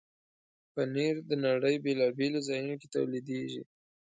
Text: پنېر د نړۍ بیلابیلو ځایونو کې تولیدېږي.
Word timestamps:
پنېر 0.73 1.15
د 1.29 1.31
نړۍ 1.45 1.75
بیلابیلو 1.85 2.39
ځایونو 2.47 2.75
کې 2.81 2.87
تولیدېږي. 2.95 3.61